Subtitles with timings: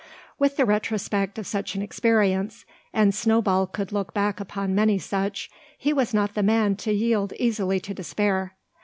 [0.39, 5.47] With the retrospect of such an experience, and Snowball could look back upon many such,
[5.77, 8.55] he was not the man to yield easily to despair.